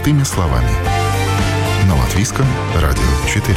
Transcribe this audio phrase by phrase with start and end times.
[0.00, 0.70] Простыми словами.
[1.86, 3.54] На Латвийском радио 4.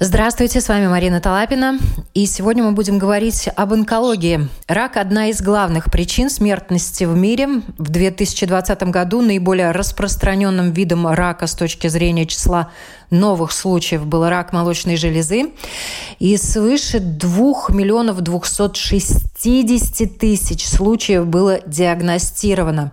[0.00, 1.78] Здравствуйте, с вами Марина Талапина.
[2.14, 4.48] И сегодня мы будем говорить об онкологии.
[4.66, 7.60] Рак– одна из главных причин смертности в мире.
[7.76, 12.72] В 2020 году наиболее распространенным видом рака с точки зрения числа
[13.12, 15.50] новых случаев был рак молочной железы.
[16.18, 22.92] И свыше 2 миллионов 260 тысяч случаев было диагностировано.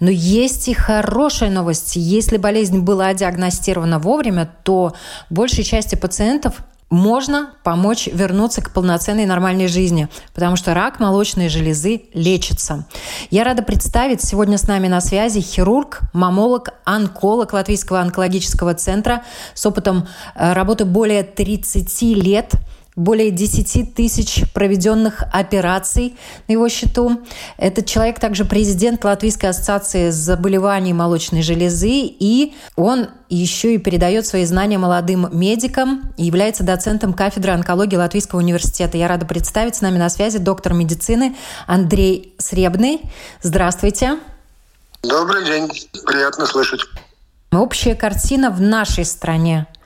[0.00, 1.96] Но есть и хорошая новость.
[1.96, 4.94] Если болезнь была диагностирована вовремя, то
[5.30, 12.02] большей части пациентов можно помочь вернуться к полноценной нормальной жизни, потому что рак молочной железы
[12.12, 12.84] лечится.
[13.30, 19.22] Я рада представить сегодня с нами на связи хирург, мамолог, онколог Латвийского онкологического центра
[19.54, 22.52] с опытом э, работы более 30 лет–
[23.00, 26.16] более 10 тысяч проведенных операций
[26.48, 27.22] на его счету.
[27.56, 34.44] Этот человек также президент Латвийской ассоциации заболеваний молочной железы, и он еще и передает свои
[34.44, 38.98] знания молодым медикам и является доцентом кафедры онкологии Латвийского университета.
[38.98, 43.00] Я рада представить с нами на связи доктор медицины Андрей Сребный.
[43.40, 44.18] Здравствуйте.
[45.02, 45.70] Добрый день.
[46.06, 46.80] Приятно слышать.
[47.50, 49.66] Общая картина в нашей стране–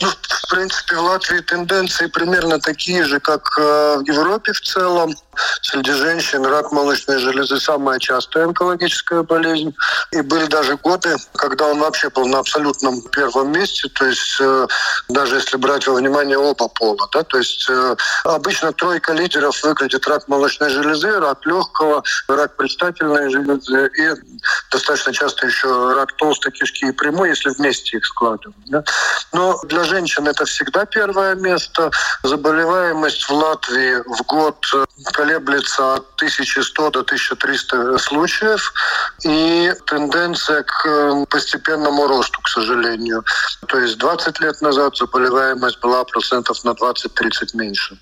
[0.00, 5.14] ну, в принципе, в Латвии тенденции примерно такие же, как э, в Европе в целом.
[5.62, 9.74] Среди женщин рак молочной железы самая частая онкологическая болезнь.
[10.12, 13.88] И были даже годы, когда он вообще был на абсолютном первом месте.
[13.88, 14.66] То есть э,
[15.08, 17.08] даже если брать во внимание оба пола.
[17.12, 17.22] Да?
[17.22, 23.90] То есть э, обычно тройка лидеров выглядит рак молочной железы, рак легкого, рак предстательной железы
[23.98, 24.10] и
[24.70, 28.56] достаточно часто еще рак толстой кишки и прямой, если вместе их складывать.
[28.66, 28.84] Да?
[29.32, 31.90] Но для женщин это всегда первое место.
[32.22, 34.64] Заболеваемость в Латвии в год
[35.24, 38.72] колеблется от 1100 до 1300 случаев.
[39.24, 43.24] И тенденция к э, постепенному росту, к сожалению.
[43.68, 47.98] То есть 20 лет назад заболеваемость была процентов на 20-30 меньше.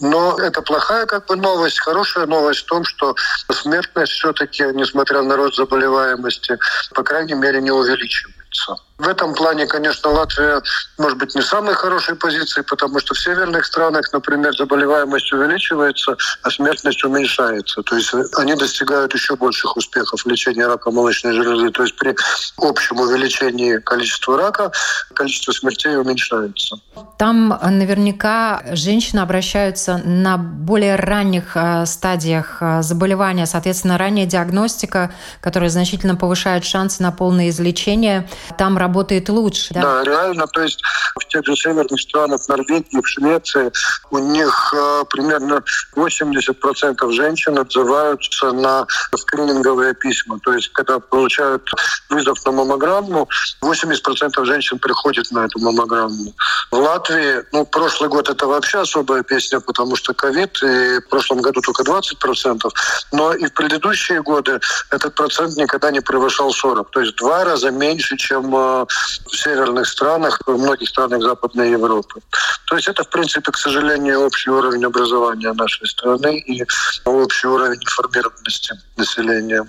[0.00, 1.80] Но это плохая как бы новость.
[1.80, 3.14] Хорошая новость в том, что
[3.50, 6.58] смертность все-таки, несмотря на рост заболеваемости,
[6.94, 8.76] по крайней мере, не увеличивается.
[8.98, 10.60] В этом плане, конечно, Латвия
[10.98, 16.16] может быть не в самой хорошей позиции, потому что в северных странах, например, заболеваемость увеличивается,
[16.42, 17.82] а смертность уменьшается.
[17.82, 21.70] То есть они достигают еще больших успехов в лечении рака молочной железы.
[21.70, 22.16] То есть при
[22.56, 24.72] общем увеличении количества рака
[25.14, 26.76] количество смертей уменьшается.
[27.18, 35.70] Там наверняка женщины обращаются на более ранних э, стадиях э, заболевания, соответственно, ранняя диагностика, которая
[35.70, 38.28] значительно повышает шансы на полное излечение.
[38.56, 39.74] Там работает лучше.
[39.74, 40.46] Да, да реально.
[40.46, 40.82] То есть
[41.14, 43.70] в тех же северных странах, в Норвегии, в Швеции,
[44.10, 45.62] у них э, примерно
[45.94, 50.38] 80% женщин отзываются на скрининговые письма.
[50.40, 51.68] То есть когда получают
[52.08, 53.28] вызов на маммограмму,
[53.62, 56.32] 80% женщин приходят на эту маммограмму.
[56.70, 61.40] В Латвии, ну, прошлый год это вообще особая песня, потому что ковид, и в прошлом
[61.42, 62.70] году только 20%,
[63.12, 64.60] но и в предыдущие годы
[64.90, 66.90] этот процент никогда не превышал 40.
[66.90, 72.20] То есть два раза меньше, чем э, в северных странах, в многих странах Западной Европы.
[72.66, 76.64] То есть это, в принципе, к сожалению, общий уровень образования нашей страны и
[77.04, 79.66] общий уровень информированности населения.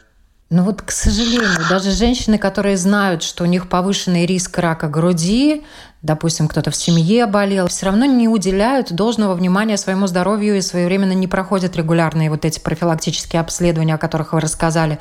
[0.52, 5.64] Ну вот, к сожалению, даже женщины, которые знают, что у них повышенный риск рака груди,
[6.02, 11.12] допустим, кто-то в семье болел, все равно не уделяют должного внимания своему здоровью и своевременно
[11.12, 14.98] не проходят регулярные вот эти профилактические обследования, о которых вы рассказали.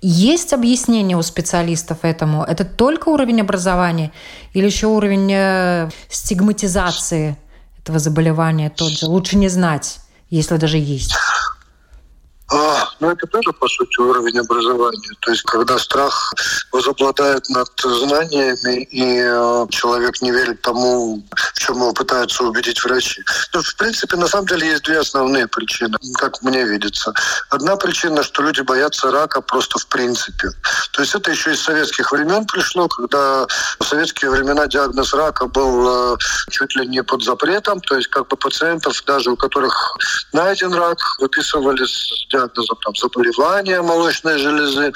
[0.00, 2.44] Есть объяснение у специалистов этому?
[2.44, 4.12] Это только уровень образования
[4.52, 7.36] или еще уровень э, стигматизации
[7.82, 9.06] этого заболевания тот же?
[9.06, 9.98] Лучше не знать,
[10.30, 11.14] если даже есть.
[12.48, 15.10] А, ну, это тоже, по сути, уровень образования.
[15.20, 16.32] То есть, когда страх
[16.70, 21.24] возобладает над знаниями, и э, человек не верит тому,
[21.54, 23.20] в чем его пытаются убедить врачи.
[23.52, 27.12] Ну, в принципе, на самом деле, есть две основные причины, как мне видится.
[27.50, 30.50] Одна причина, что люди боятся рака просто в принципе.
[30.92, 33.46] То есть, это еще из советских времен пришло, когда
[33.80, 36.16] в советские времена диагноз рака был э,
[36.50, 37.80] чуть ли не под запретом.
[37.80, 39.96] То есть, как бы пациентов, даже у которых
[40.32, 44.92] найден рак, выписывали с диагнозом там, заболевания молочной железы,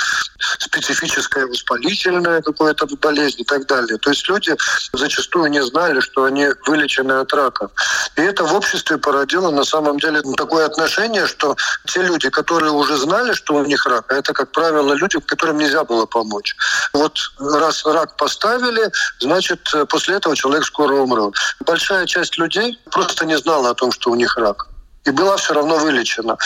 [0.59, 3.99] специфическая воспалительная какая-то болезнь и так далее.
[3.99, 4.57] То есть люди
[4.93, 7.69] зачастую не знали, что они вылечены от рака.
[8.17, 11.57] И это в обществе породило на самом деле такое отношение, что
[11.87, 15.85] те люди, которые уже знали, что у них рак, это, как правило, люди, которым нельзя
[15.85, 16.55] было помочь.
[16.93, 18.91] Вот раз рак поставили,
[19.21, 21.35] значит, после этого человек скоро умрет.
[21.67, 24.67] Большая часть людей просто не знала о том, что у них рак
[25.05, 26.37] и была все равно вылечена.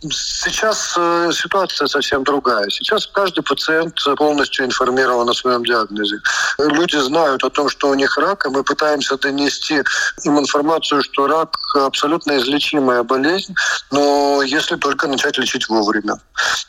[0.00, 2.68] Сейчас э, ситуация совсем другая.
[2.70, 6.20] Сейчас каждый пациент полностью информирован о своем диагнозе.
[6.58, 9.82] Люди знают о том, что у них рак, и мы пытаемся донести
[10.22, 13.54] им информацию, что рак абсолютно излечимая болезнь,
[13.90, 16.20] но если только начать лечить вовремя.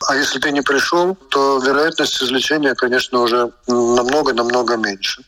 [0.08, 5.22] А если ты не пришел, то вероятность излечения, конечно, уже намного-намного меньше.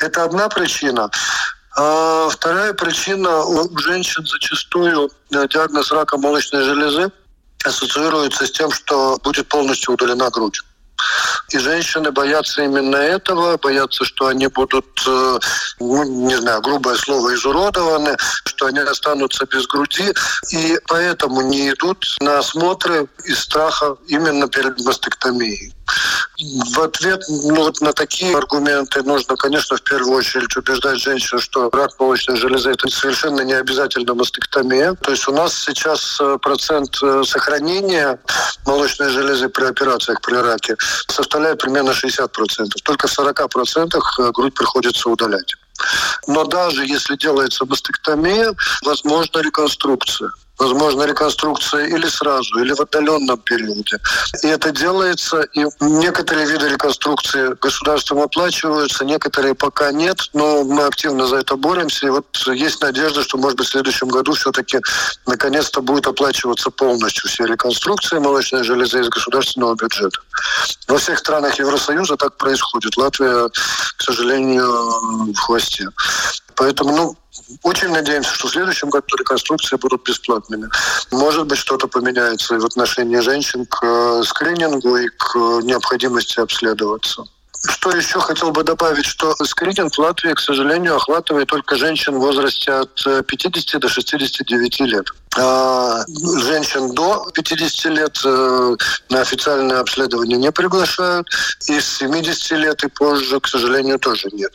[0.00, 1.10] Это одна причина.
[1.82, 7.10] А вторая причина у женщин зачастую э, диагноз рака молочной железы
[7.64, 10.60] ассоциируется с тем, что будет полностью удалена грудь.
[11.52, 15.38] И женщины боятся именно этого, боятся, что они будут, э,
[15.80, 20.12] ну, не знаю, грубое слово, изуродованы, что они останутся без груди,
[20.52, 25.72] и поэтому не идут на осмотры из страха именно перед мастектомией.
[26.74, 31.68] В ответ ну, вот на такие аргументы нужно, конечно, в первую очередь убеждать женщин, что
[31.70, 34.94] рак молочной железы– это совершенно не обязательно мастектомия.
[34.94, 38.18] То есть у нас сейчас э, процент э, сохранения
[38.64, 40.76] молочной железы при операциях при раке
[41.08, 42.28] составляет примерно 60%.
[42.84, 45.54] Только в 40% э, грудь приходится удалять.
[46.26, 53.98] Но даже если делается мастектомия, возможна реконструкция возможно, реконструкция или сразу, или в отдаленном периоде.
[54.42, 61.26] И это делается, и некоторые виды реконструкции государством оплачиваются, некоторые пока нет, но мы активно
[61.26, 62.06] за это боремся.
[62.06, 64.80] И вот есть надежда, что, может быть, в следующем году все-таки
[65.26, 70.20] наконец-то будет оплачиваться полностью все реконструкции молочной железы из государственного бюджета.
[70.88, 72.96] Во всех странах Евросоюза так происходит.
[72.96, 75.88] Латвия, к сожалению, в хвосте.
[76.60, 77.16] Поэтому, ну,
[77.62, 80.68] очень надеемся, что в следующем году реконструкции будут бесплатными.
[81.10, 86.38] Может быть, что-то поменяется и в отношении женщин к э, скринингу и к э, необходимости
[86.38, 87.24] обследоваться.
[87.66, 92.20] Что еще хотел бы добавить, что скрининг в Латвии, к сожалению, охватывает только женщин в
[92.20, 92.94] возрасте от
[93.26, 95.06] 50 э, до 69 лет.
[95.38, 96.04] А
[96.38, 98.76] женщин до 50 лет э,
[99.10, 101.28] на официальное обследование не приглашают.
[101.68, 104.52] Из 70 лет и позже, к сожалению, тоже нет.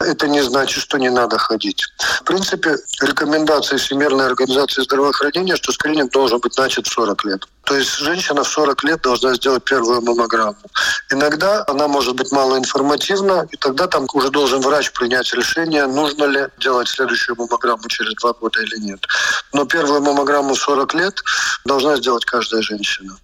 [0.00, 1.82] Это не значит, что не надо ходить.
[2.20, 7.46] В принципе, рекомендации Всемирной организации здравоохранения, что скрининг должен быть начат в 40 лет.
[7.68, 10.56] То есть женщина в 40 лет должна сделать первую маммограмму.
[11.10, 16.46] Иногда она может быть малоинформативна, и тогда там уже должен врач принять решение, нужно ли
[16.58, 19.04] делать следующую маммограмму через два года или нет.
[19.52, 21.20] Но первую маммограмму 40 лет
[21.66, 23.18] должна сделать каждая женщина.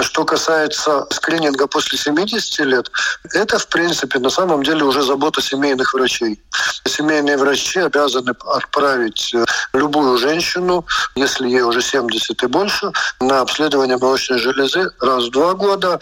[0.00, 2.90] Что касается скрининга после 70 лет,
[3.34, 6.40] это, в принципе, на самом деле уже забота семейных врачей.
[6.84, 9.34] Семейные врачи обязаны отправить
[9.72, 10.86] любую женщину,
[11.16, 15.98] если ей уже 70 и больше, на обследование молочной железы раз в два года.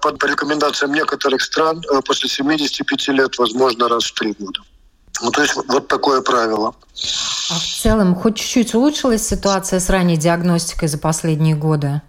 [0.00, 4.60] Под рекомендациям некоторых стран э, после 75 лет, возможно, раз в три года.
[5.22, 6.74] Ну, то есть вот такое правило.
[7.50, 12.02] А в целом, хоть чуть-чуть улучшилась ситуация с ранней диагностикой за последние годы?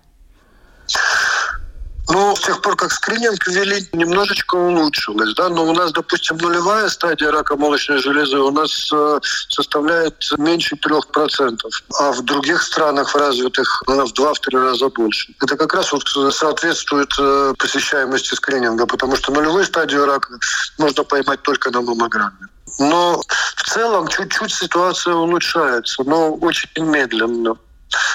[2.09, 6.87] Ну, с тех пор, как скрининг ввели, немножечко улучшилось, да, но у нас, допустим, нулевая
[6.89, 9.19] стадия рака молочной железы у нас э,
[9.49, 15.33] составляет меньше трех процентов, а в других странах в развитых она в два-три раза больше.
[15.41, 20.29] Это как раз вот соответствует э, посещаемости скрининга, потому что нулевую стадию рака
[20.77, 22.47] можно поймать только на маммограмме.
[22.79, 23.21] Но
[23.55, 27.55] в целом чуть-чуть ситуация улучшается, но очень медленно.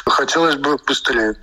[0.06, 1.36] Хотелось бы быстрее.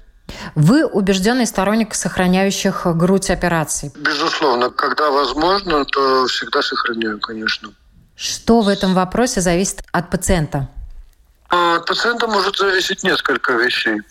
[0.56, 3.92] Вы убежденный сторонник сохраняющих грудь операций?
[3.96, 4.70] Безусловно.
[4.70, 7.70] Когда возможно, то всегда сохраняю, конечно.
[8.16, 10.70] Что в этом вопросе зависит от пациента?
[11.50, 14.02] От пациента может зависеть несколько вещей.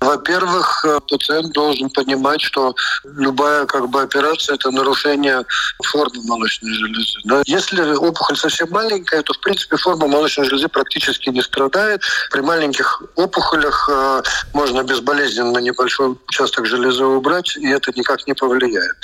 [0.00, 2.74] Во-первых, э, пациент должен понимать, что
[3.04, 5.44] любая как бы операция– это нарушение
[5.82, 7.18] формы молочной железы.
[7.24, 7.42] Да?
[7.46, 12.02] Если опухоль совсем маленькая, то, в принципе, форма молочной железы практически не страдает.
[12.30, 14.22] При маленьких опухолях э,
[14.52, 18.96] можно безболезненно небольшой участок железы убрать, и это никак не повлияет.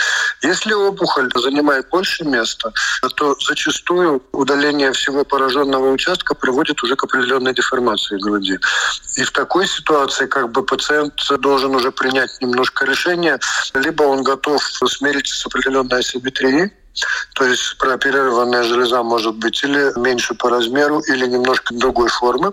[0.43, 2.73] Если опухоль занимает больше места,
[3.17, 8.59] то зачастую удаление всего пораженного участка приводит уже к определенной деформации груди.
[9.17, 13.39] И в такой ситуации как бы пациент должен уже принять немножко решение.
[13.75, 16.73] Либо он готов смириться с определенной асимметрией,
[17.35, 22.53] то есть прооперированная железа может быть или меньше по размеру, или немножко другой формы.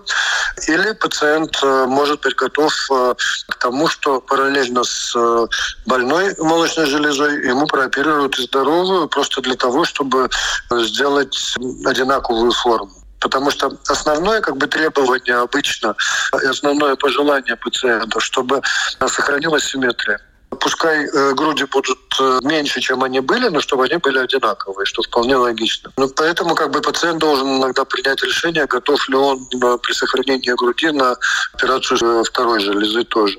[0.68, 3.14] Или пациент э, может быть готов э,
[3.48, 5.46] к тому, что параллельно с э,
[5.86, 10.28] больной молочной железой ему прооперируют и здоровую, просто для того, чтобы
[10.70, 11.54] сделать
[11.84, 12.97] одинаковую форму.
[13.20, 15.96] Потому что основное как бы требование обычно,
[16.32, 18.62] основное пожелание пациента, чтобы
[19.06, 20.20] сохранилась симметрия.
[20.60, 25.02] Пускай э, груди будут э, меньше, чем они были, но чтобы они были одинаковые, что
[25.02, 25.92] вполне логично.
[25.98, 30.52] Но поэтому как бы пациент должен иногда принять решение, готов ли он э, при сохранении
[30.56, 31.16] груди на
[31.52, 33.38] операцию второй железы тоже.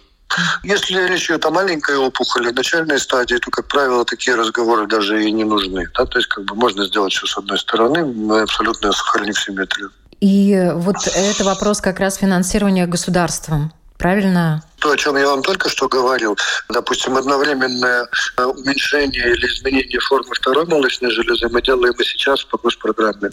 [0.63, 5.31] Если речь идет о маленькой опухоли, начальной стадии, то, как правило, такие разговоры даже и
[5.31, 5.87] не нужны.
[5.97, 6.05] Да?
[6.05, 9.91] То есть как бы можно сделать все с одной стороны, мы абсолютно сохранив симметрию.
[10.21, 13.71] И вот это вопрос как раз финансирования государством.
[13.97, 16.37] Правильно то, о чем я вам только что говорил,
[16.69, 18.07] допустим, одновременное
[18.37, 23.29] э, уменьшение или изменение формы второй молочной железы мы делаем и сейчас по госпрограмме.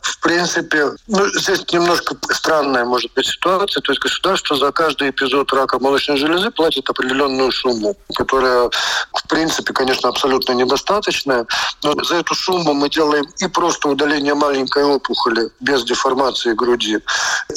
[0.00, 3.80] В принципе, ну, здесь немножко странная может быть ситуация.
[3.82, 9.72] То есть государство за каждый эпизод рака молочной железы платит определенную сумму, которая, в принципе,
[9.72, 11.46] конечно, абсолютно недостаточная.
[11.82, 16.98] Но за эту сумму мы делаем и просто удаление маленькой опухоли без деформации груди.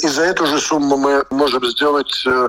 [0.02, 2.48] И за эту же сумму мы можем сделать э,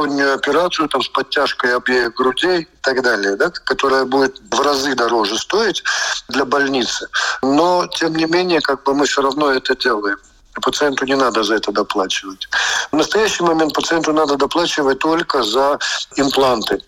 [0.00, 4.94] двухстороннюю операцию там, с подтяжкой обеих грудей и так далее, да, которая будет в разы
[4.94, 5.82] дороже стоить
[6.28, 7.08] для больницы.
[7.42, 10.16] Но, тем не менее, как бы мы все равно это делаем.
[10.62, 12.48] Пациенту не надо за это доплачивать.
[12.92, 15.78] В настоящий момент пациенту надо доплачивать только за
[16.16, 16.82] импланты.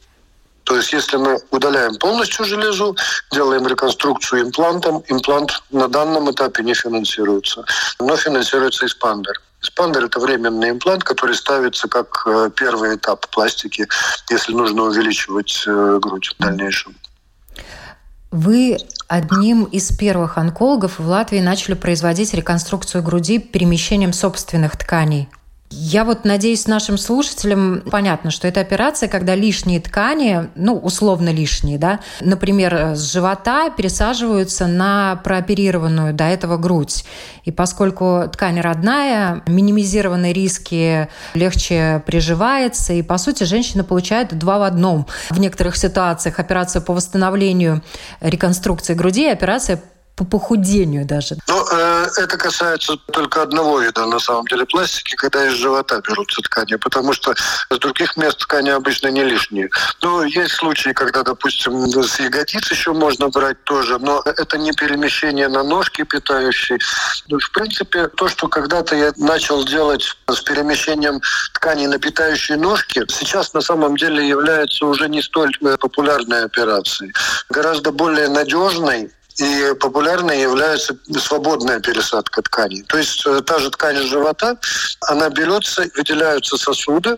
[0.64, 2.97] То есть если мы удаляем полностью железу,
[3.33, 7.64] делаем реконструкцию имплантом, имплант на данном этапе не финансируется,
[7.99, 9.40] но финансируется экспандер.
[9.62, 13.87] Экспандер– это временный имплант, который ставится как э, первый этап пластики,
[14.28, 16.97] если нужно увеличивать э, грудь в дальнейшем.
[18.33, 18.78] Вы
[19.09, 25.28] одним из первых онкологов в Латвии начали производить реконструкцию груди перемещением собственных тканей.
[25.74, 31.78] Я вот надеюсь, нашим слушателям понятно, что это операция, когда лишние ткани, ну, условно лишние,
[31.78, 37.04] да, например, с живота пересаживаются на прооперированную до этого грудь.
[37.44, 44.62] И поскольку ткань родная, минимизированные риски легче приживается, и, по сути, женщина получает два в
[44.62, 45.06] одном.
[45.30, 47.82] В некоторых ситуациях операцию по восстановлению
[48.20, 49.80] реконструкции груди и операция
[50.16, 51.37] по похудению даже?
[51.49, 56.42] Ну, э, это касается только одного вида, на самом деле, пластики, когда из живота берутся
[56.42, 57.35] ткани, потому что
[57.71, 59.71] с других мест ткани обычно не лишние.
[60.02, 65.49] Ну, есть случаи, когда, допустим, с ягодиц еще можно брать тоже, но это не перемещение
[65.49, 66.78] на ножки питающие.
[67.28, 71.21] Ну, в принципе, то, что когда-то я начал делать с перемещением
[71.54, 77.12] тканей на питающие ножки, сейчас на самом деле является уже не столь э, популярной операцией.
[77.49, 82.82] Гораздо более надежной и популярной является свободная пересадка тканей.
[82.82, 84.58] То есть э, та же ткань живота,
[85.00, 87.16] она берется, выделяются сосуды,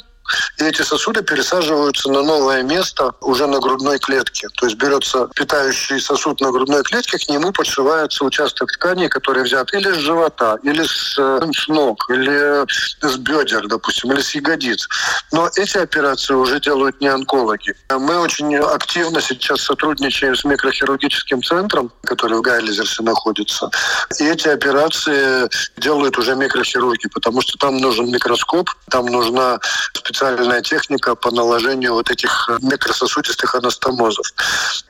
[0.59, 4.49] и эти сосуды пересаживаются на новое место уже на грудной клетке.
[4.57, 9.73] То есть берется питающий сосуд на грудной клетке, к нему подшивается участок ткани, который взят
[9.75, 12.65] или с живота, или с, э, с ног, или
[13.07, 14.89] с бедер, допустим, или с ягодиц.
[15.33, 17.75] Но эти операции уже делают не онкологи.
[17.91, 23.71] Мы очень активно сейчас сотрудничаем с микрохирургическим центром, который в Гайлизерсе находится.
[24.19, 29.59] И эти операции делают уже микрохирурги, потому что там нужен микроскоп, там нужна
[29.93, 34.27] специальная специальная техника по наложению вот этих э, микрососудистых анастомозов.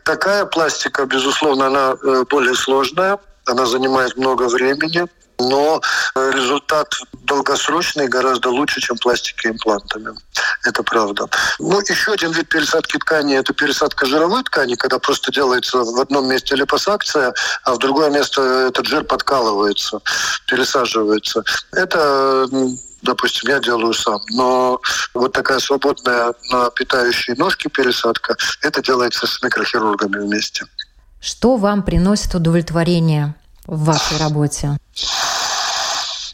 [0.04, 5.06] Такая пластика, безусловно, она э, более сложная, она занимает много времени,
[5.38, 5.80] но
[6.14, 6.88] э, результат
[7.24, 10.10] долгосрочный гораздо лучше, чем пластика имплантами.
[10.64, 11.26] Это правда.
[11.58, 16.28] Ну, еще один вид пересадки ткани– это пересадка жировой ткани, когда просто делается в одном
[16.28, 20.00] месте липосакция, а в другое место этот жир подкалывается,
[20.46, 21.42] пересаживается.
[21.72, 22.46] Это
[23.04, 24.20] допустим, я делаю сам.
[24.30, 24.80] Но
[25.14, 30.64] вот такая свободная на питающие ножки пересадка, это делается с микрохирургами вместе.
[31.20, 33.34] Что вам приносит удовлетворение
[33.66, 34.76] в вашей работе?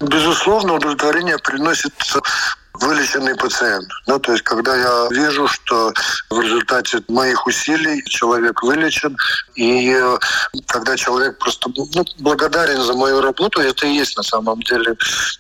[0.01, 1.93] Безусловно, удовлетворение приносит
[2.75, 3.89] вылеченный пациент.
[4.07, 5.93] Ну, то есть, когда я вижу, что
[6.31, 9.17] в результате моих усилий человек вылечен,
[9.57, 10.19] и э,
[10.67, 14.97] когда человек просто ну, благодарен за мою работу, это и есть на самом деле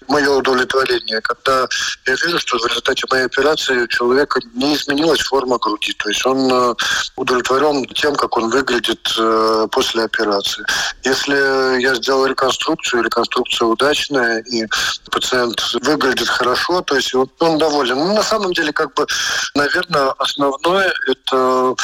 [0.09, 1.21] мое удовлетворение.
[1.21, 1.67] Когда
[2.07, 6.25] я вижу, что в результате моей операции у человека не изменилась форма груди, то есть
[6.27, 6.75] он э,
[7.17, 10.65] удовлетворен тем, как он выглядит э, после операции.
[11.05, 14.67] Если я сделал реконструкцию, реконструкция удачная, и
[15.11, 17.99] пациент выглядит хорошо, то есть он доволен.
[17.99, 19.07] Ну, на самом деле, как бы,
[19.55, 21.75] наверное, основное– это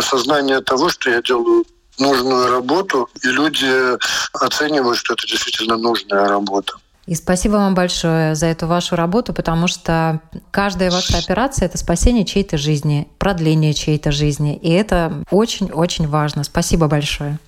[0.00, 1.64] сознание того, что я делаю
[1.98, 3.96] нужную работу, и люди
[4.32, 6.74] оценивают, что это действительно нужная работа.
[7.06, 12.24] И спасибо вам большое за эту вашу работу, потому что каждая ваша операция– это спасение
[12.24, 14.56] чьей-то жизни, продление чьей-то жизни.
[14.56, 16.44] И это очень-очень важно.
[16.44, 17.38] Спасибо большое.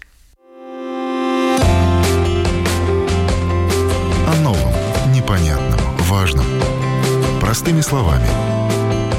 [7.56, 8.26] Простыми словами.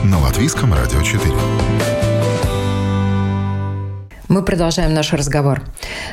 [0.04, 1.34] На Латвийском радио 4.
[4.28, 5.64] Мы продолжаем наш разговор.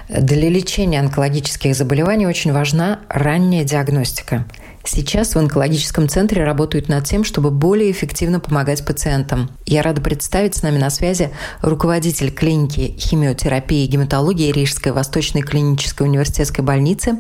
[0.09, 4.47] Для лечения онкологических заболеваний очень важна ранняя диагностика.
[4.87, 9.51] Сейчас в онкологическом центре работают над тем, чтобы более эффективно помогать пациентам.
[9.65, 11.31] Я рада представить с нами на связи
[11.63, 17.19] руководитель клиники химиотерапии и гематологии Рижской Восточной клинической университетской больницы,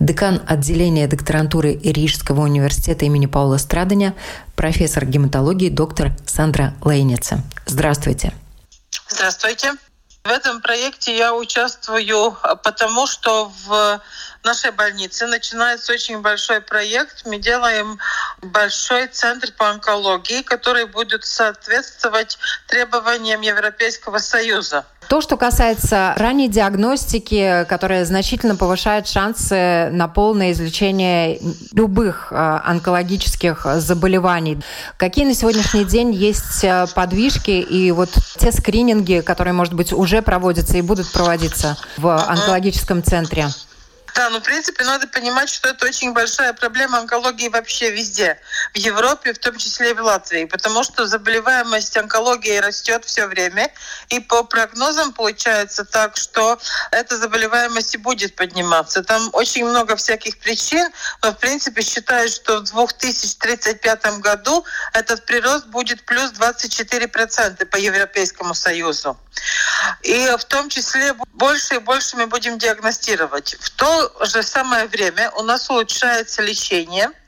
[0.00, 4.14] декан отделения докторантуры Рижского университета имени Паула Страдания,
[4.56, 7.44] профессор гематологии доктор Сандра Лейница.
[7.66, 8.32] Здравствуйте.
[9.08, 9.74] Здравствуйте.
[10.24, 14.00] В этом проекте я участвую потому, что в
[14.42, 17.26] нашей больнице начинается очень большой проект.
[17.26, 17.98] Мы делаем
[18.40, 22.38] большой центр по онкологии, который будет соответствовать
[22.68, 24.86] требованиям Европейского Союза.
[25.08, 31.40] То, что касается ранней диагностики, которая значительно повышает шансы на полное излечение
[31.72, 34.58] любых э, онкологических заболеваний.
[34.96, 40.22] Какие на сегодняшний день есть э, подвижки и вот те скрининги, которые, может быть, уже
[40.22, 43.46] проводятся и будут проводиться в онкологическом центре?
[44.14, 48.38] Да, ну, в принципе, надо понимать, что это очень большая проблема онкологии вообще везде.
[48.72, 50.44] В Европе, в том числе и в Латвии.
[50.44, 53.72] Потому что заболеваемость онкологии растет все время.
[54.10, 56.60] И по прогнозам получается так, что
[56.92, 59.02] эта заболеваемость и будет подниматься.
[59.02, 60.88] Там очень много всяких причин,
[61.22, 68.54] но, в принципе, считают, что в 2035 году этот прирост будет плюс 24% по Европейскому
[68.54, 69.18] Союзу.
[70.02, 73.56] И в том числе больше и больше мы будем диагностировать.
[73.60, 77.10] В то же самое время у нас улучшается лечение–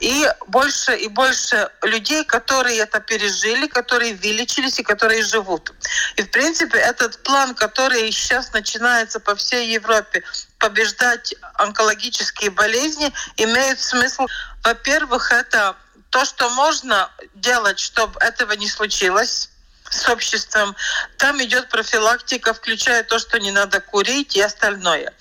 [0.00, 5.72] и больше и больше людей, которые это пережили, которые вылечились и которые живут.
[6.16, 10.22] И, в принципе, этот план, который сейчас начинается по всей Европе,
[10.58, 14.26] побеждать онкологические болезни, имеет смысл.
[14.62, 15.76] Во-первых, это
[16.10, 19.50] то, что можно делать, чтобы этого не случилось
[19.90, 20.76] с обществом.
[21.16, 25.12] Там идет профилактика, включая то, что не надо курить и остальное.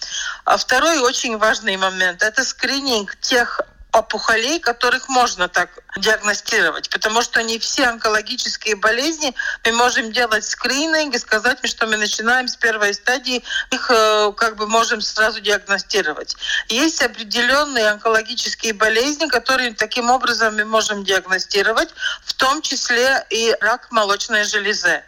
[0.43, 3.61] А второй очень важный момент– это скрининг тех
[3.95, 11.15] опухолей, которых можно так диагностировать, потому что не все онкологические болезни мы можем делать скрининг
[11.15, 16.35] и сказать, что мы начинаем с первой стадии, их э, как бы можем сразу диагностировать.
[16.67, 21.89] Есть определенные онкологические болезни, которые таким образом мы можем диагностировать,
[22.25, 25.03] в том числе и рак молочной железы.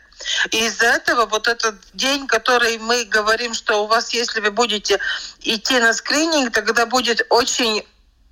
[0.52, 5.00] И из-за этого вот этот день, который мы говорим, что у вас, если вы будете
[5.42, 7.84] идти на скрининг, тогда будет очень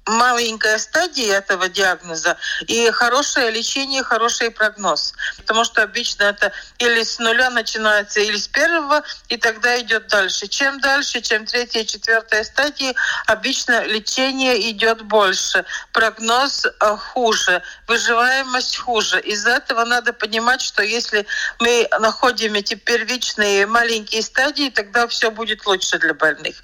[0.06, 2.38] маленькая стадия этого диагноза
[2.68, 5.14] и хорошее лечение, хороший прогноз.
[5.38, 10.48] Потому что обычно это или с нуля начинается, или с первого, и тогда идет дальше.
[10.48, 19.20] Чем дальше, чем третья, четвертая стадии, обычно лечение идет больше, прогноз э, хуже, выживаемость хуже.
[19.22, 21.26] Из-за этого надо понимать, что если
[21.60, 26.56] мы находим эти первичные маленькие стадии, тогда все будет лучше для больных.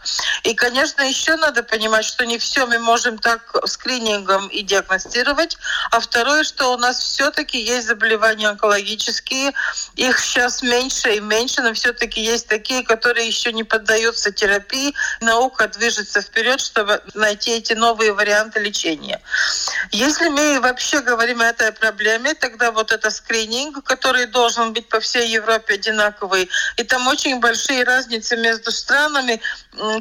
[0.44, 5.58] И, конечно, еще надо понимать, что не все мы можем так так скринингом и диагностировать.
[5.92, 9.54] А второе, что у нас все-таки есть заболевания онкологические.
[9.96, 14.94] Их сейчас меньше и меньше, но все-таки есть такие, которые еще не поддаются терапии.
[15.22, 19.22] Наука движется вперед, чтобы найти эти новые варианты лечения.
[19.92, 25.00] Если мы вообще говорим о этой проблеме, тогда вот это скрининг, который должен быть по
[25.00, 29.42] всей Европе одинаковый, и там очень большие разницы между странами,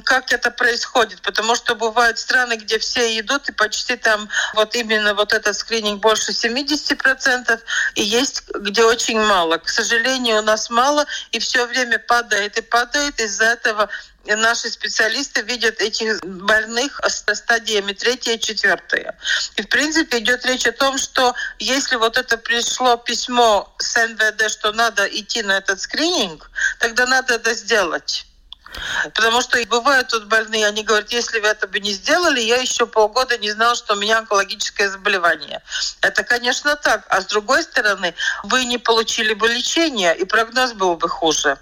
[0.04, 5.14] как это происходит, потому что бывают страны, где все идут, и почти там вот именно
[5.14, 7.60] вот этот скрининг больше 70%,
[7.94, 9.58] и есть где очень мало.
[9.58, 13.88] К сожалению, у нас мало, и все время падает и падает, из-за этого
[14.26, 19.16] наши специалисты видят этих больных со стадиями третья и четвертая.
[19.56, 24.50] И в принципе идет речь о том, что если вот это пришло письмо с НВД,
[24.50, 28.26] что надо идти на этот скрининг, тогда надо это сделать.
[29.14, 32.86] Потому что бывают тут больные, они говорят, если вы это бы не сделали, я еще
[32.86, 35.62] полгода не знал, что у меня онкологическое заболевание.
[36.00, 37.04] Это, конечно, так.
[37.08, 41.58] А с другой стороны, вы не получили бы лечение, и прогноз был бы хуже.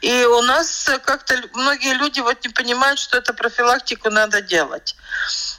[0.00, 4.96] И у нас как-то многие люди вот не понимают, что эту профилактику надо делать.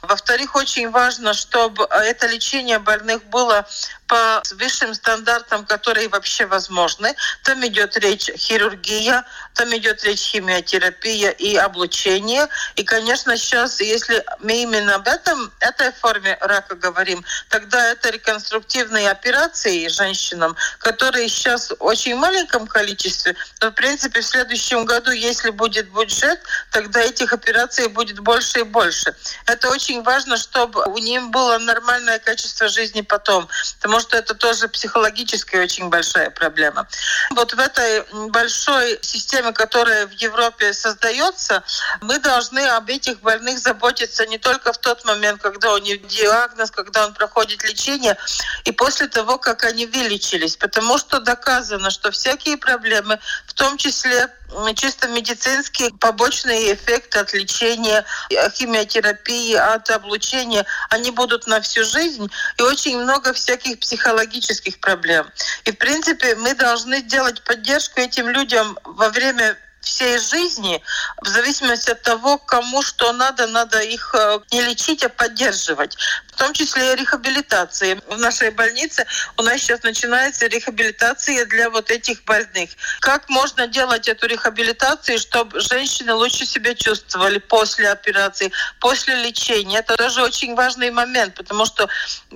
[0.02, 3.66] Во-вторых, очень важно, чтобы это лечение больных было
[4.06, 7.14] по высшим стандартам, которые вообще возможны.
[7.42, 12.48] Там идет речь хирургия, там идет речь химиотерапия и облучение.
[12.76, 19.10] И, конечно, сейчас, если мы именно об этом, этой форме рака говорим, тогда это реконструктивные
[19.10, 25.50] операции женщинам, которые сейчас в очень маленьком количестве, но, в принципе, в следующем году, если
[25.50, 26.40] будет бюджет,
[26.70, 29.14] тогда этих операций будет больше и больше.
[29.46, 33.48] Это очень важно, чтобы у них было нормальное качество жизни потом.
[33.80, 36.88] Потому потому что это тоже психологическая очень большая проблема.
[37.30, 41.62] Вот в этой большой системе, которая в Европе создается,
[42.00, 46.72] мы должны об этих больных заботиться не только в тот момент, когда у них диагноз,
[46.72, 48.16] когда он проходит лечение,
[48.64, 50.56] и после того, как они вылечились.
[50.56, 54.28] Потому что доказано, что всякие проблемы, в том числе
[54.76, 58.04] чисто медицинские побочные эффекты от лечения,
[58.52, 62.30] химиотерапии, от облучения, они будут на всю жизнь.
[62.58, 65.30] И очень много всяких психологических проблем.
[65.66, 70.82] И, в принципе, мы должны делать поддержку этим людям во время всей жизни,
[71.20, 75.98] в зависимости от того, кому что надо, надо их э, не лечить, а поддерживать.
[76.34, 78.00] В том числе и рехабилитации.
[78.08, 82.70] В нашей больнице у нас сейчас начинается рехабилитация для вот этих больных.
[83.00, 89.78] Как можно делать эту рехабилитацию, чтобы женщины лучше себя чувствовали после операции, после лечения?
[89.78, 91.88] Это тоже очень важный момент, потому что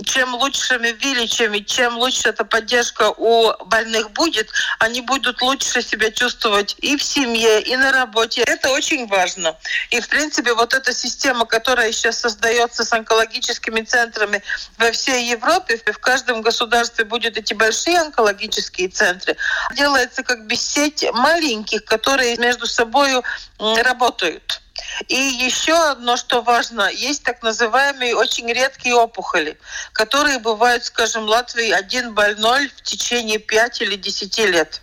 [0.04, 6.76] чем вылечим и чем лучше эта поддержка у больных будет, они будут лучше себя чувствовать
[6.78, 8.42] и в семье, и на работе.
[8.42, 9.56] Это очень важно.
[9.90, 14.42] И, в принципе, вот эта система, которая сейчас создается с онкологическими центрами
[14.76, 19.36] во всей Европе, в каждом государстве будут эти большие онкологические центры,
[19.74, 23.22] делается как бы сеть маленьких, которые между собой
[23.58, 24.60] работают.
[25.08, 29.58] И еще одно, что важно, есть так называемые очень редкие опухоли,
[29.92, 34.80] которые бывают, скажем, в Латвии один больной в течение 5 или 10 лет.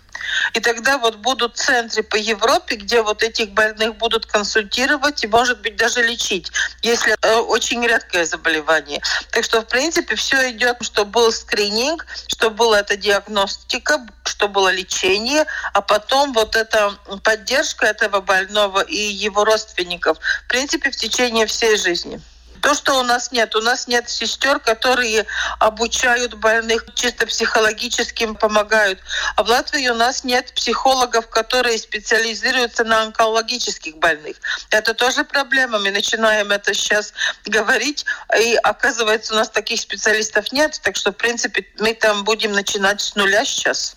[0.53, 5.61] И тогда вот будут центры по Европе, где вот этих больных будут консультировать и, может
[5.61, 9.01] быть, даже лечить, если э, очень редкое заболевание.
[9.31, 14.69] Так что, в принципе, все идет, что был скрининг, что была эта диагностика, что было
[14.69, 21.45] лечение, а потом вот эта поддержка этого больного и его родственников, в принципе, в течение
[21.45, 22.21] всей жизни.
[22.65, 23.55] То, что у нас нет.
[23.55, 25.27] У нас нет сестер, которые
[25.59, 28.99] обучают больных, чисто психологически помогают.
[29.35, 34.37] А в Латвии у нас нет психологов, которые специализируются на онкологических больных.
[34.71, 35.77] Это тоже проблема.
[35.77, 37.13] Мы начинаем это сейчас
[37.45, 38.03] говорить,
[38.35, 40.79] и оказывается, у нас таких специалистов нет.
[40.81, 43.93] Так что, в принципе, мы там будем начинать с нуля сейчас.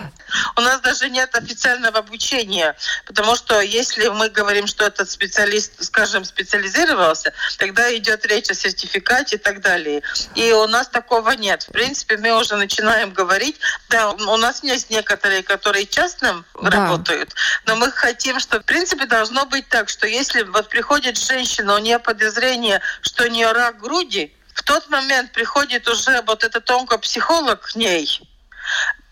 [0.57, 2.77] У нас даже нет официального обучения,
[3.07, 9.37] потому что если мы говорим, что этот специалист, скажем, специализировался, тогда идет речь о сертификате
[9.37, 10.03] и так далее.
[10.35, 11.63] И у нас такого нет.
[11.63, 13.57] В принципе, мы уже начинаем говорить,
[13.89, 16.71] да, у нас есть некоторые, которые частным да.
[16.71, 17.35] работают,
[17.67, 21.79] но мы хотим, что в принципе должно быть так, что если вот приходит женщина, у
[21.79, 27.61] нее подозрение, что у нее рак груди, в тот момент приходит уже вот этот онкопсихолог
[27.61, 28.21] к ней,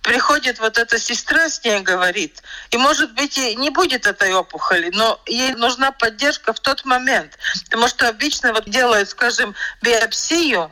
[0.07, 2.41] приходит вот эта сестра с ней говорит,
[2.71, 7.37] и может быть и не будет этой опухоли, но ей нужна поддержка в тот момент,
[7.65, 10.71] потому что обычно вот делают, скажем, биопсию,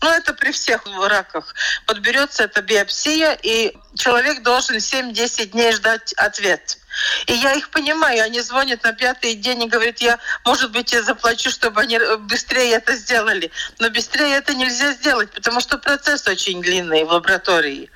[0.00, 1.52] ну, это при всех раках.
[1.88, 6.78] Вот берется эта биопсия, и человек должен 7-10 дней ждать ответ.
[7.26, 11.02] И я их понимаю, они звонят на пятый день и говорят, я, может быть, я
[11.02, 13.50] заплачу, чтобы они быстрее это сделали.
[13.78, 17.90] Но быстрее это нельзя сделать, потому что процесс очень длинный в лаборатории.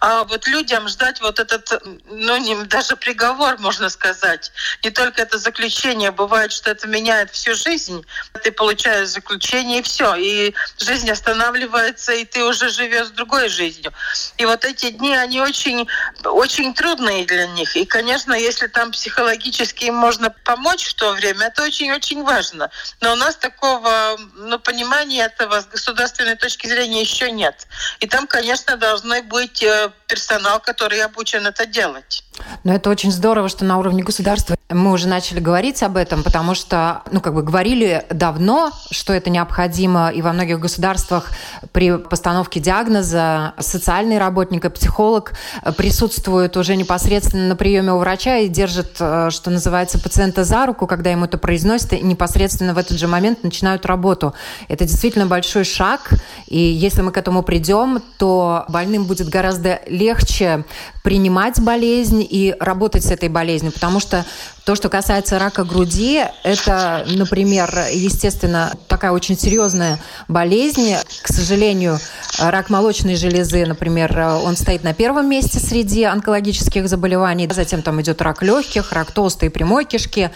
[0.00, 4.50] А вот людям ждать вот этот, ну, не, даже приговор, можно сказать,
[4.82, 8.04] не только это заключение, бывает, что это меняет всю жизнь.
[8.42, 10.14] Ты получаешь заключение, и все.
[10.16, 13.92] И жизнь останавливается, и ты уже живешь другой жизнью.
[14.38, 15.88] И вот эти дни, они очень,
[16.24, 17.76] очень трудные для них.
[17.76, 22.70] И, конечно, конечно, если там психологически им можно помочь в то время, это очень-очень важно.
[23.00, 27.66] Но у нас такого ну, понимания этого с государственной точки зрения еще нет.
[28.00, 32.24] И там, конечно, должны быть э, персонал, который обучен это делать.
[32.64, 36.54] Но это очень здорово, что на уровне государства мы уже начали говорить об этом, потому
[36.54, 41.30] что, ну, как бы говорили давно, что это необходимо, и во многих государствах
[41.72, 45.32] при постановке диагноза социальный работник и психолог
[45.76, 50.86] присутствуют уже непосредственно на приеме у врача и держат, э, что называется, пациента за руку,
[50.86, 54.34] когда ему это произносят, и непосредственно в этот же момент начинают работу.
[54.68, 56.10] Это действительно большой шаг,
[56.46, 60.64] и если мы к этому придем, то больным будет гораздо легче
[61.02, 64.24] принимать болезнь и работать с этой болезнью, потому что
[64.64, 70.94] то, что касается рака груди, это, например, естественно, такая очень серьезная болезнь.
[71.22, 71.98] К сожалению,
[72.38, 77.48] рак молочной железы, например, он стоит на первом месте среди онкологических заболеваний.
[77.52, 80.30] Затем там идет рак легких, рак толстой и прямой кишки.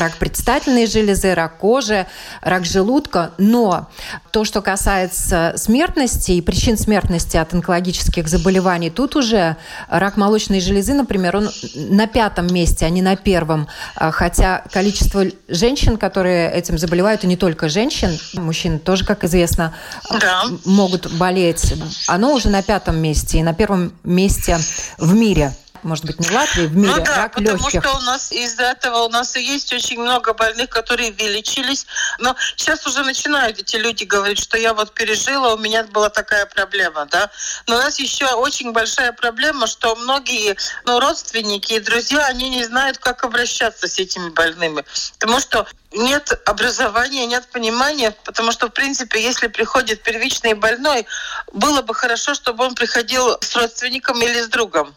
[0.00, 2.06] Рак предстательной железы, рак кожи,
[2.40, 3.32] рак желудка.
[3.38, 3.88] Но
[4.32, 9.56] то, что касается смертности и причин смертности от онкологических заболеваний, тут уже
[9.88, 13.68] рак молочной железы, например, он на пятом месте, а не на первом.
[13.94, 19.74] А, хотя количество женщин, которые этим заболевают, и не только женщин, мужчин тоже, как известно,
[20.10, 20.44] да.
[20.64, 21.74] могут болеть,
[22.06, 24.58] оно уже на пятом месте и на первом месте
[24.98, 27.82] в мире может быть, не в Латвии, в мире, ну, да, рак потому легких.
[27.82, 31.86] что у нас из-за этого у нас и есть очень много больных, которые вылечились.
[32.18, 36.46] Но сейчас уже начинают эти люди говорить, что я вот пережила, у меня была такая
[36.46, 37.30] проблема, да.
[37.66, 42.64] Но у нас еще очень большая проблема, что многие ну, родственники и друзья, они не
[42.64, 44.84] знают, как обращаться с этими больными.
[45.18, 51.06] Потому что нет образования, нет понимания, потому что, в принципе, если приходит первичный больной,
[51.52, 54.94] было бы хорошо, чтобы он приходил с родственником или с другом.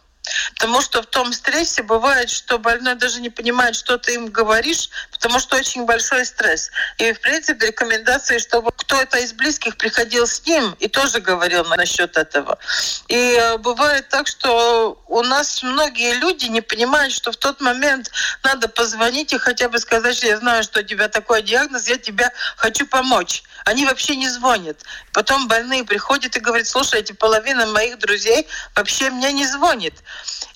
[0.54, 4.90] Потому что в том стрессе бывает, что больной даже не понимает, что ты им говоришь,
[5.12, 6.72] потому что очень большой стресс.
[6.98, 12.18] И, в принципе, рекомендации, чтобы кто-то из близких приходил с ним и тоже говорил насчет
[12.18, 12.58] этого.
[13.08, 18.10] И э, бывает так, что у нас многие люди не понимают, что в тот момент
[18.44, 21.98] надо позвонить и хотя бы сказать, что я знаю, что у тебя такой диагноз, я
[21.98, 23.44] тебе хочу помочь.
[23.66, 24.78] Они вообще не звонят.
[25.14, 29.94] Потом больные приходят и говорят, слушайте, половина моих друзей вообще мне не звонит.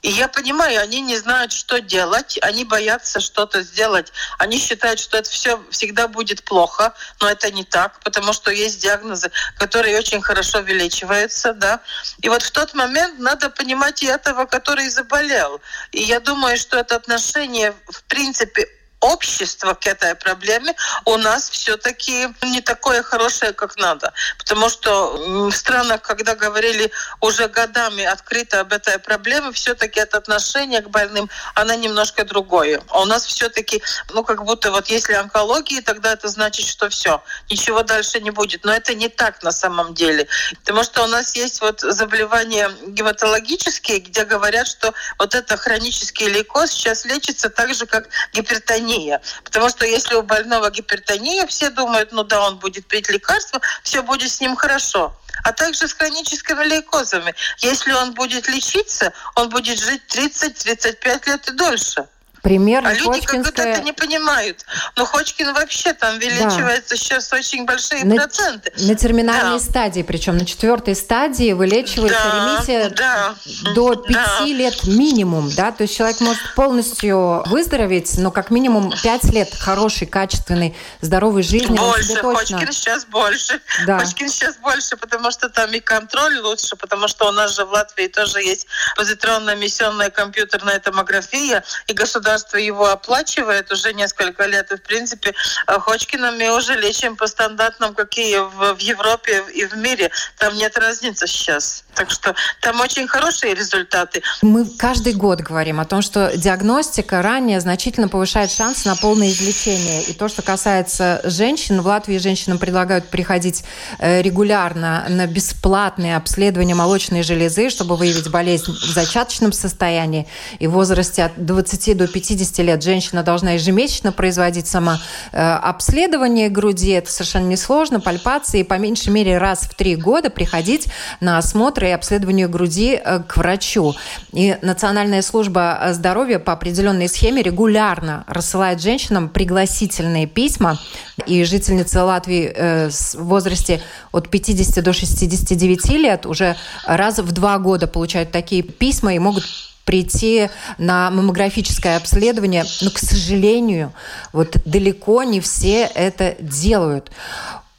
[0.01, 4.11] И я понимаю, они не знают, что делать, они боятся что-то сделать.
[4.37, 8.81] Они считают, что это все всегда будет плохо, но это не так, потому что есть
[8.81, 11.81] диагнозы, которые очень хорошо вылечиваются, да.
[12.21, 15.61] И вот в тот момент надо понимать и этого, который заболел.
[15.91, 18.67] И я думаю, что это отношение, в принципе,
[18.99, 24.13] общество к этой проблеме у нас все-таки не такое хорошее, как надо.
[24.37, 30.81] Потому что в странах, когда говорили уже годами открыто об этой проблеме, все-таки это отношение
[30.81, 32.81] к больным, оно немножко другое.
[32.89, 33.83] А у нас все-таки,
[34.13, 38.65] ну, как будто вот если онкология, тогда это значит, что все, ничего дальше не будет.
[38.65, 40.27] Но это не так на самом деле.
[40.59, 46.71] Потому что у нас есть вот заболевания гематологические, где говорят, что вот это хронический лейкоз
[46.71, 49.21] сейчас лечится так же, как гипертония гипертония.
[49.43, 54.01] Потому что если у больного гипертония, все думают, ну да, он будет пить лекарства, все
[54.01, 55.13] будет с ним хорошо.
[55.43, 57.33] А также с хроническими лейкозами.
[57.59, 62.07] Если он будет лечиться, он будет жить 30-35 лет и дольше.
[62.47, 64.63] Пример а люди как будто это не понимают.
[64.95, 66.95] Но Ходжкин вообще там увеличивается да.
[66.95, 68.71] сейчас очень большие на, проценты.
[68.77, 69.65] На терминальной да.
[69.65, 73.35] стадии, причем на четвертой стадии вылечивается да, ремиссия да,
[73.75, 74.45] до пяти да.
[74.45, 80.07] лет минимум, да, то есть человек может полностью выздороветь, но как минимум пять лет хорошей,
[80.07, 81.75] качественной, здоровой жизни.
[81.75, 82.71] Больше, точно...
[82.71, 83.59] Сейчас больше.
[83.85, 83.99] Да.
[83.99, 87.71] Ходжкин сейчас больше, потому что там и контроль лучше, потому что у нас же в
[87.71, 94.71] Латвии тоже есть позитронная миссионная компьютерная томография, и государство государство его оплачивает уже несколько лет.
[94.71, 95.33] И, в принципе,
[95.67, 100.11] э, Ходжкина мы уже лечим по стандартам, какие в, в Европе и в мире.
[100.37, 101.83] Там нет разницы сейчас.
[101.97, 104.21] Так что там очень хорошие результаты.
[104.43, 110.03] Мы каждый год говорим о том, что диагностика ранее значительно повышает шанс на полное излечение.
[110.03, 113.63] И то, что касается женщин, в Латвии женщинам предлагают приходить
[113.97, 120.27] э, регулярно на бесплатные обследования молочной железы, чтобы выявить болезнь в зачаточном состоянии.
[120.59, 124.99] И в возрасте от 20 до 50 лет женщина должна ежемесячно производить сама
[125.31, 126.91] э, обследование груди.
[126.91, 128.59] Это совершенно несложно, пальпации.
[128.59, 130.85] И по меньшей мере раз в три года приходить
[131.21, 133.95] на осмотр и обследованию груди э, к врачу.
[134.33, 140.79] И Национальная служба здоровья по определенной схеме регулярно рассылает женщинам пригласительные письма.
[141.25, 147.57] И жительницы Латвии э, в возрасте от 50 до 69 лет уже раз в два
[147.57, 149.45] года получают такие письма и могут
[149.87, 153.93] прийти на маммографическое обследование, но, к сожалению,
[154.33, 157.09] вот далеко не все это делают.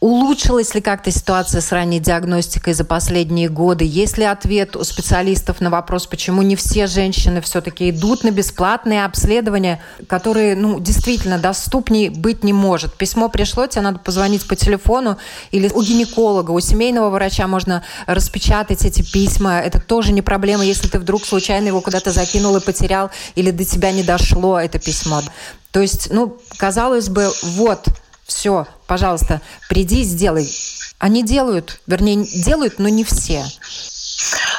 [0.01, 3.85] Улучшилась ли как-то ситуация с ранней диагностикой за последние годы?
[3.85, 9.05] Есть ли ответ у специалистов на вопрос, почему не все женщины все-таки идут на бесплатные
[9.05, 12.95] обследования, которые ну, действительно доступнее быть не может?
[12.95, 15.19] Письмо пришло, тебе надо позвонить по телефону
[15.51, 19.59] или у гинеколога, у семейного врача можно распечатать эти письма.
[19.59, 23.65] Это тоже не проблема, если ты вдруг случайно его куда-то закинул и потерял, или до
[23.65, 25.23] тебя не дошло это письмо.
[25.73, 27.89] То есть, ну, казалось бы, вот,
[28.29, 30.49] все, пожалуйста, приди, сделай.
[30.99, 33.45] Они делают, вернее, делают, но не все.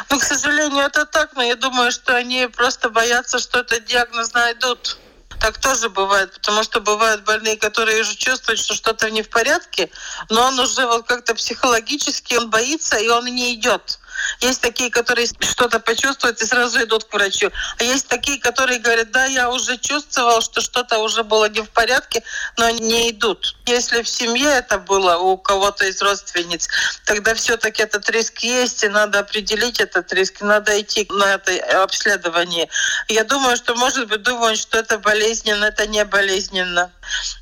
[0.09, 4.33] Ну, к сожалению, это так, но я думаю, что они просто боятся, что этот диагноз
[4.33, 4.97] найдут.
[5.39, 9.89] Так тоже бывает, потому что бывают больные, которые уже чувствуют, что что-то не в порядке,
[10.29, 13.99] но он уже вот как-то психологически он боится, и он не идет.
[14.41, 17.51] Есть такие, которые что-то почувствуют и сразу идут к врачу.
[17.77, 21.69] А есть такие, которые говорят, да, я уже чувствовал, что что-то уже было не в
[21.69, 22.23] порядке,
[22.57, 23.55] но не идут.
[23.65, 26.67] Если в семье это было у кого-то из родственниц,
[27.05, 32.69] тогда все-таки этот риск есть, и надо определить этот риск, надо идти на это обследование.
[33.07, 36.91] Я думаю, что, может быть, думают, что это болезненно, это не болезненно.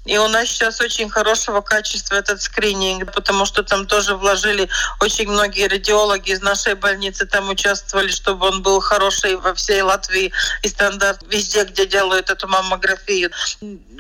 [0.05, 4.69] И у нас сейчас очень хорошего качества этот скрининг, потому что там тоже вложили
[5.01, 10.31] очень многие радиологи из нашей больницы, там участвовали, чтобы он был хороший во всей Латвии
[10.63, 13.31] и стандарт везде, где делают эту маммографию.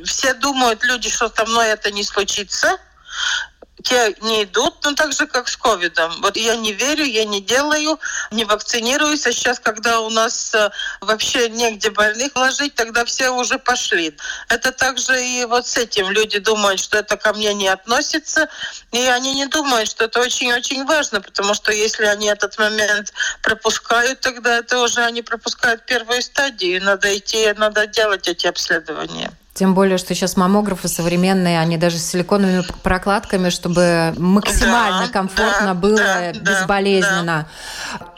[0.03, 2.77] Все думают, люди, что со мной это не случится
[3.83, 6.21] те не идут, ну так же, как с ковидом.
[6.21, 7.99] Вот я не верю, я не делаю,
[8.31, 13.59] не вакцинируюсь, а сейчас, когда у нас э, вообще негде больных ложить, тогда все уже
[13.59, 14.17] пошли.
[14.49, 16.09] Это также и вот с этим.
[16.09, 18.49] Люди думают, что это ко мне не относится,
[18.91, 23.13] и они не думают, что это очень-очень важно, потому что если они этот момент
[23.43, 29.31] пропускают, тогда это уже они пропускают первую стадию, надо идти, надо делать эти обследования.
[29.57, 35.67] Тем более, что сейчас маммографы современные, они даже с силиконовыми прокладками, чтобы максимально да, комфортно
[35.69, 37.47] да, было, да, безболезненно.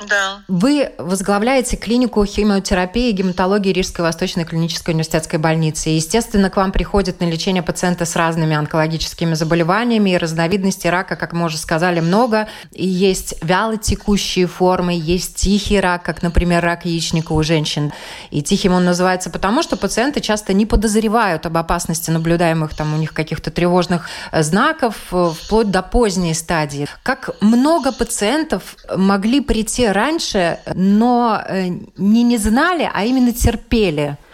[0.05, 0.39] Да.
[0.49, 5.89] Вы возглавляете клинику химиотерапии и гематологии Рижской Восточной клинической университетской больницы.
[5.89, 11.31] естественно, к вам приходят на лечение пациенты с разными онкологическими заболеваниями и разновидности рака, как
[11.31, 12.49] мы уже сказали, много.
[12.73, 17.93] И есть вялотекущие формы, есть тихий рак, как, например, рак яичника у женщин.
[18.29, 22.93] И тихим он называется потому, что пациенты часто не подозревают, забывают об опасности наблюдаемых там
[22.93, 26.87] у них каких-то тревожных э, знаков э, вплоть до поздней стадии.
[27.03, 34.17] Как много пациентов могли прийти раньше, но э, не не знали, а именно терпели–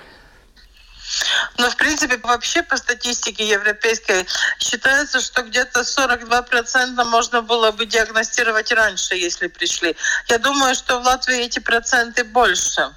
[1.58, 4.25] но, в принципе, вообще по статистике европейской
[4.60, 9.95] считается, что где-то 42% можно было бы диагностировать раньше, если пришли.
[10.28, 12.93] Я думаю, что в Латвии эти проценты больше,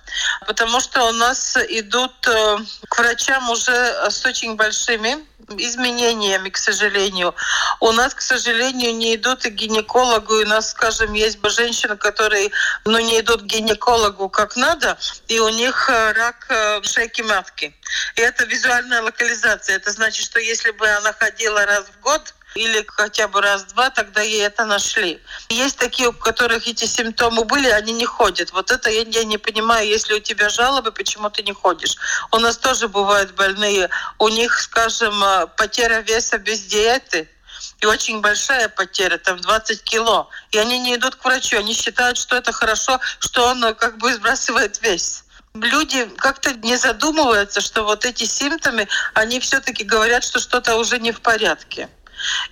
[0.47, 3.71] потому что у нас идут э, к врачам уже
[4.11, 5.19] с очень большими
[5.57, 7.35] изменениями, к сожалению.
[7.81, 10.41] У нас, к сожалению, не идут и к гинекологу.
[10.41, 12.51] И у нас, скажем, есть бы женщины, которые
[12.85, 17.75] ну, не идут к гинекологу как надо, и у них э, рак э, шейки матки.
[18.17, 19.77] И это визуальная локализация.
[19.77, 24.21] Это значит, что если бы она ходила раз в год, или хотя бы раз-два, тогда
[24.21, 25.21] ей это нашли.
[25.49, 28.53] Есть такие, у которых эти симптомы были, они не ходят.
[28.53, 31.97] Вот это я, я не понимаю, если у тебя жалобы, почему ты не ходишь.
[32.33, 37.29] У нас тоже бывают больные, у них, скажем, э, потеря веса без диеты,
[37.81, 40.29] и очень большая потеря, там 20 кило.
[40.51, 43.99] И они не идут к врачу, они считают, что это хорошо, что он э, как
[43.99, 50.39] бы сбрасывает вес люди как-то не задумываются, что вот эти симптомы, они все-таки говорят, что
[50.39, 51.89] что-то уже не в порядке.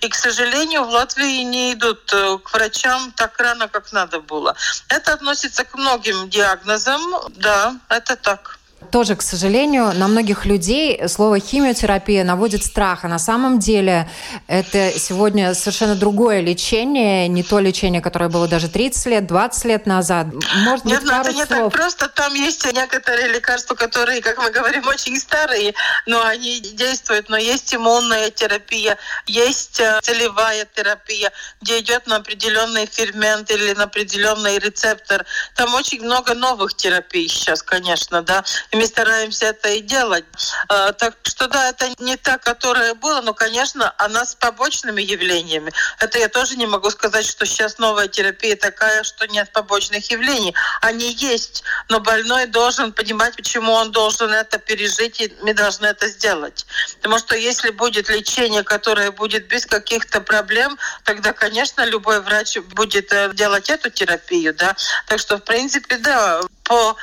[0.01, 4.55] И, к сожалению, в Латвии не идут э, к врачам так рано, как надо было.
[4.89, 7.01] Это относится к многим диагнозам.
[7.35, 8.59] Да, это так.
[8.91, 13.05] Тоже, к сожалению, на многих людей слово химиотерапия наводит страх.
[13.05, 14.07] А на самом деле
[14.45, 19.85] это сегодня совершенно другое лечение, не то лечение, которое было даже 30 лет, 20 лет
[19.87, 20.27] назад.
[20.57, 21.47] Может Нет, быть, ну, это не слов.
[21.47, 22.07] так просто.
[22.07, 25.73] Там есть некоторые лекарства, которые, как мы говорим, очень старые,
[26.05, 27.29] но они действуют.
[27.29, 33.83] Но есть иммунная терапия, есть э, целевая терапия, где идет на определенный фермент или на
[33.83, 35.25] определенный рецептор.
[35.55, 40.25] Там очень много новых терапий сейчас, конечно, да и мы стараемся это и делать.
[40.69, 45.71] А, так что да, это не та, которая была, но, конечно, она с побочными явлениями.
[45.99, 50.53] Это я тоже не могу сказать, что сейчас новая терапия такая, что нет побочных явлений.
[50.81, 56.07] Они есть, но больной должен понимать, почему он должен это пережить, и мы должны это
[56.09, 56.65] сделать.
[56.97, 63.11] Потому что если будет лечение, которое будет без каких-то проблем, тогда, конечно, любой врач будет
[63.13, 64.75] э, делать эту терапию, да.
[65.07, 66.95] Так что, в принципе, да, по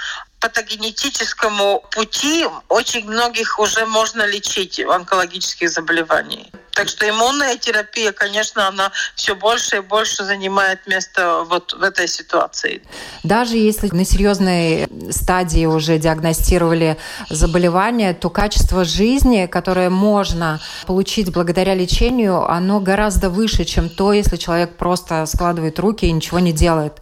[0.44, 6.52] патогенетическому пути очень многих уже можно лечить онкологических заболеваний.
[6.74, 12.08] Так что иммунная терапия, конечно, она все больше и больше занимает место вот в этой
[12.08, 12.82] ситуации.
[13.22, 16.96] Даже если на серьезной стадии уже диагностировали
[17.30, 24.36] заболевание, то качество жизни, которое можно получить благодаря лечению, оно гораздо выше, чем то, если
[24.36, 26.94] человек просто складывает руки и ничего не делает.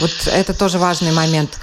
[0.00, 1.58] Вот это тоже важный момент.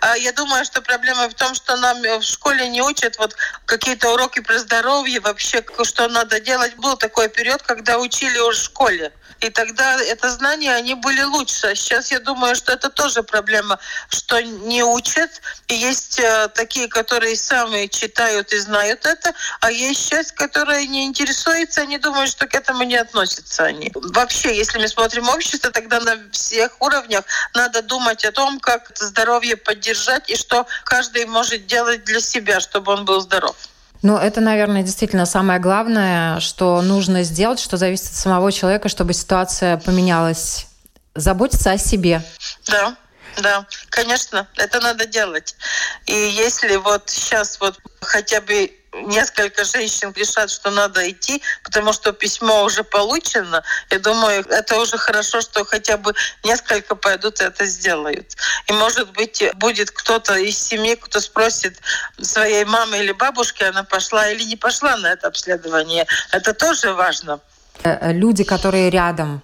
[0.00, 4.12] А я думаю, что проблема в том, что нам в школе не учат вот какие-то
[4.12, 6.72] уроки про здоровье, вообще, что надо делать.
[6.94, 9.12] Был такой период, когда учили уже в школе.
[9.40, 11.74] И тогда это знания, они были лучше.
[11.74, 13.80] Сейчас я думаю, что это тоже проблема,
[14.10, 15.30] что не учат.
[15.66, 21.04] И есть э, такие, которые сами читают и знают это, а есть часть, которая не
[21.04, 23.90] интересуется, они думают, что к этому не относятся они.
[23.94, 27.24] Вообще, если мы смотрим общество, тогда на всех уровнях
[27.54, 32.92] надо думать о том, как здоровье поддержать и что каждый может делать для себя, чтобы
[32.92, 33.56] он был здоров.
[34.04, 39.14] Ну, это, наверное, действительно самое главное, что нужно сделать, что зависит от самого человека, чтобы
[39.14, 40.66] ситуация поменялась.
[41.14, 42.22] Заботиться о себе.
[42.66, 42.96] Да,
[43.38, 45.56] да, конечно, это надо делать.
[46.04, 48.70] И если вот сейчас вот хотя бы
[49.02, 53.62] несколько женщин решат, что надо идти, потому что письмо уже получено.
[53.90, 56.14] Я думаю, это уже хорошо, что хотя бы
[56.44, 58.36] несколько пойдут и это сделают.
[58.66, 61.78] И, может быть, будет кто-то из семьи, кто спросит
[62.20, 66.06] своей мамы или бабушки, она пошла или не пошла на это обследование.
[66.32, 67.40] Это тоже важно.
[67.82, 69.42] Э, люди, которые рядом,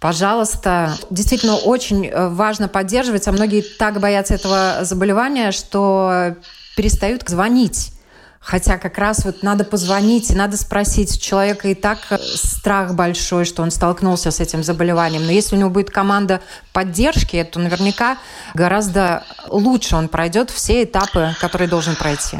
[0.00, 6.36] Пожалуйста, действительно очень э, важно поддерживать, а многие так боятся этого заболевания, что
[6.76, 7.97] перестают звонить
[8.40, 11.16] Хотя как раз вот надо позвонить, надо спросить.
[11.16, 15.24] У человека и так э, страх большой, что он столкнулся с этим заболеванием.
[15.24, 16.40] Но если у него будет команда
[16.72, 18.18] поддержки, то наверняка
[18.54, 22.38] гораздо лучше он пройдет все этапы, которые должен пройти.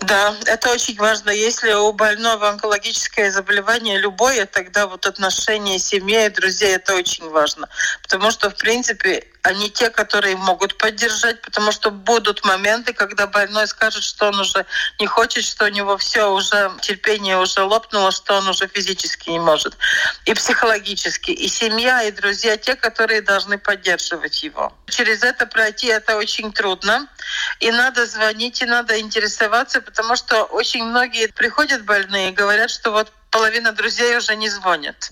[0.00, 1.30] Да, это очень важно.
[1.30, 7.68] Если у больного онкологическое заболевание любое, тогда вот отношения семьи и друзей это очень важно.
[8.02, 13.66] Потому что, в принципе, они те, которые могут поддержать, потому что будут моменты, когда больной
[13.66, 14.64] скажет, что он уже
[15.00, 19.40] не хочет, что у него все уже, терпение уже лопнуло, что он уже физически не
[19.40, 19.76] может.
[20.26, 21.32] И психологически.
[21.32, 24.72] И семья, и друзья, те, которые должны поддерживать его.
[24.88, 27.08] Через это пройти это очень трудно.
[27.58, 32.92] И надо звонить, и надо интересоваться, потому что очень многие приходят больные и говорят, что
[32.92, 35.10] вот половина друзей уже не звонят.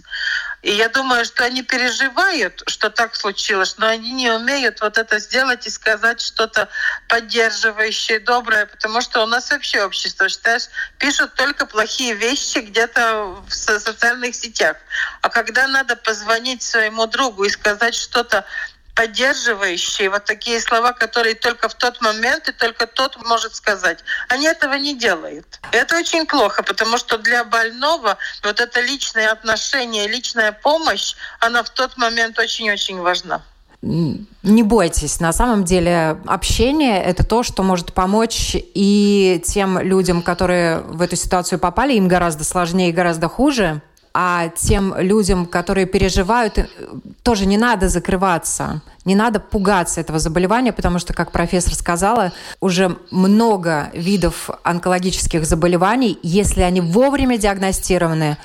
[0.63, 5.19] И я думаю, что они переживают, что так случилось, но они не умеют вот это
[5.19, 6.69] сделать и сказать что-то
[7.09, 13.53] поддерживающее, доброе, потому что у нас вообще общество, считаешь, пишут только плохие вещи где-то в
[13.53, 14.77] социальных сетях.
[15.23, 18.45] А когда надо позвонить своему другу и сказать что-то
[19.01, 24.01] поддерживающие, вот такие слова, которые только в тот момент и только тот может сказать.
[24.28, 25.59] Они этого не делают.
[25.72, 31.70] Это очень плохо, потому что для больного вот это личное отношение, личная помощь, она в
[31.70, 33.40] тот момент очень-очень важна.
[33.80, 40.80] Не бойтесь, на самом деле общение– это то, что может помочь и тем людям, которые
[40.80, 43.80] в эту ситуацию попали, им гораздо сложнее и гораздо хуже,
[44.13, 46.67] а тем людям, которые переживают, э,
[47.23, 52.97] тоже не надо закрываться, не надо пугаться этого заболевания, потому что, как профессор сказала, уже
[53.11, 58.37] много видов онкологических заболеваний, если они вовремя диагностированы,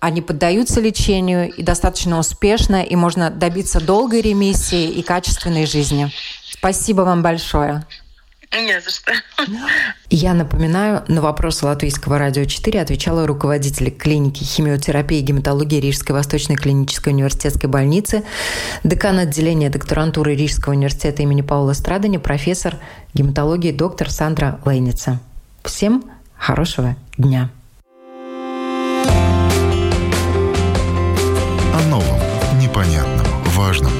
[0.00, 6.12] они поддаются лечению и достаточно успешно, и можно добиться долгой ремиссии и качественной жизни.
[6.50, 7.84] Спасибо вам большое.
[8.52, 9.12] Не за что.
[10.08, 16.56] Я напоминаю, на вопрос Латвийского радио 4 отвечала руководитель клиники химиотерапии и гематологии Рижской Восточной
[16.56, 18.24] клинической университетской больницы,
[18.84, 22.76] декан отделения докторантуры Рижского университета имени Паула Страдани, профессор
[23.12, 25.20] гематологии доктор Сандра Лейница.
[25.62, 27.50] Всем хорошего дня.
[31.74, 32.18] О новом,
[32.58, 33.92] непонятном, важном.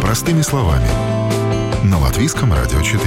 [0.00, 0.88] Простыми словами.
[1.84, 3.02] На Латвийском радио 4.